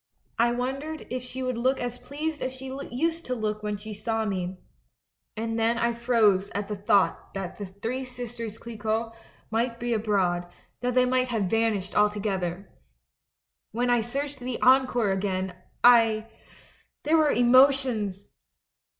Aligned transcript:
I 0.39 0.51
wondered 0.51 1.05
if 1.11 1.21
she 1.21 1.43
would 1.43 1.59
look 1.59 1.79
as 1.79 1.99
pleased 1.99 2.41
as 2.41 2.51
she 2.55 2.75
used 2.89 3.23
to 3.27 3.35
look 3.35 3.61
when 3.61 3.77
she 3.77 3.93
saw 3.93 4.25
me— 4.25 4.57
and 5.37 5.59
then 5.59 5.77
I 5.77 5.93
froze 5.93 6.49
at 6.55 6.67
the 6.67 6.75
thought 6.75 7.35
that 7.35 7.59
The 7.59 8.03
Sisters 8.03 8.57
Clicquot 8.57 9.11
might 9.51 9.79
be 9.79 9.93
abroad, 9.93 10.51
that 10.79 10.95
they 10.95 11.05
might 11.05 11.27
have 11.27 11.43
vanished 11.43 11.95
altogether. 11.95 12.67
When 13.73 13.91
I 13.91 14.01
searched 14.01 14.39
the 14.39 14.59
Encore 14.63 15.11
again, 15.11 15.55
I 15.83 16.31
There 17.03 17.17
were 17.17 17.29
emotions 17.29 18.27